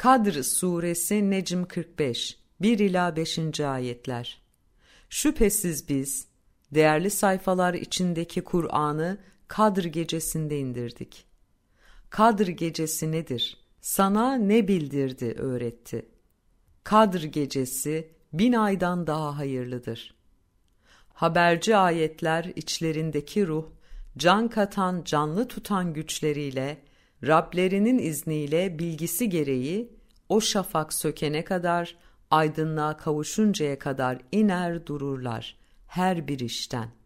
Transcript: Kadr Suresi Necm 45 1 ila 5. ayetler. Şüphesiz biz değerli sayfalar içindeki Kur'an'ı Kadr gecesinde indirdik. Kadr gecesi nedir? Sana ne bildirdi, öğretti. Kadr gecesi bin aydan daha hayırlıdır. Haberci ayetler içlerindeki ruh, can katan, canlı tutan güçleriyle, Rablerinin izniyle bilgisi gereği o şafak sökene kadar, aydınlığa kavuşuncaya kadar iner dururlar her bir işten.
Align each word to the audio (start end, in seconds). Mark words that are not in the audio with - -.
Kadr 0.00 0.42
Suresi 0.42 1.30
Necm 1.30 1.64
45 1.64 2.38
1 2.60 2.78
ila 2.78 3.16
5. 3.16 3.60
ayetler. 3.60 4.42
Şüphesiz 5.08 5.88
biz 5.88 6.28
değerli 6.74 7.10
sayfalar 7.10 7.74
içindeki 7.74 8.44
Kur'an'ı 8.44 9.18
Kadr 9.48 9.84
gecesinde 9.84 10.58
indirdik. 10.58 11.24
Kadr 12.10 12.46
gecesi 12.46 13.12
nedir? 13.12 13.56
Sana 13.80 14.34
ne 14.34 14.68
bildirdi, 14.68 15.34
öğretti. 15.38 16.08
Kadr 16.84 17.22
gecesi 17.22 18.12
bin 18.32 18.52
aydan 18.52 19.06
daha 19.06 19.38
hayırlıdır. 19.38 20.14
Haberci 21.14 21.76
ayetler 21.76 22.44
içlerindeki 22.56 23.46
ruh, 23.46 23.66
can 24.18 24.48
katan, 24.48 25.02
canlı 25.04 25.48
tutan 25.48 25.94
güçleriyle, 25.94 26.89
Rablerinin 27.26 27.98
izniyle 27.98 28.78
bilgisi 28.78 29.28
gereği 29.28 29.92
o 30.28 30.40
şafak 30.40 30.92
sökene 30.92 31.44
kadar, 31.44 31.96
aydınlığa 32.30 32.96
kavuşuncaya 32.96 33.78
kadar 33.78 34.18
iner 34.32 34.86
dururlar 34.86 35.56
her 35.86 36.28
bir 36.28 36.38
işten. 36.38 36.99